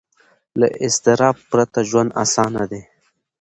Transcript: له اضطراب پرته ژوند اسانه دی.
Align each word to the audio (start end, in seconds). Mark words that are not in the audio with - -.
له 0.59 0.67
اضطراب 0.85 1.35
پرته 1.49 1.79
ژوند 1.89 2.11
اسانه 2.23 2.63
دی. 2.71 2.81